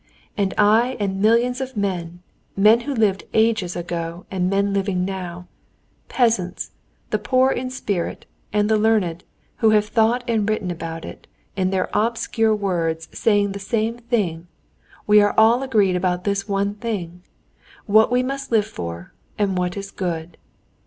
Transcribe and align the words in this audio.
And 0.35 0.55
I 0.57 0.97
and 0.99 1.21
millions 1.21 1.61
of 1.61 1.77
men, 1.77 2.23
men 2.57 2.79
who 2.79 2.93
lived 2.95 3.25
ages 3.35 3.75
ago 3.75 4.25
and 4.31 4.49
men 4.49 4.73
living 4.73 5.05
now—peasants, 5.05 6.71
the 7.11 7.19
poor 7.19 7.51
in 7.51 7.69
spirit 7.69 8.25
and 8.51 8.67
the 8.67 8.79
learned, 8.79 9.23
who 9.57 9.69
have 9.69 9.85
thought 9.85 10.23
and 10.27 10.49
written 10.49 10.71
about 10.71 11.05
it, 11.05 11.27
in 11.55 11.69
their 11.69 11.87
obscure 11.93 12.55
words 12.55 13.09
saying 13.13 13.51
the 13.51 13.59
same 13.59 13.99
thing—we 13.99 15.21
are 15.21 15.35
all 15.37 15.61
agreed 15.61 15.95
about 15.95 16.23
this 16.23 16.47
one 16.49 16.73
thing: 16.73 17.21
what 17.85 18.11
we 18.11 18.23
must 18.23 18.51
live 18.51 18.65
for 18.65 19.13
and 19.37 19.55
what 19.55 19.77
is 19.77 19.91
good. 19.91 20.35